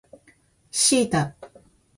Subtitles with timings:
[0.71, 1.35] シータ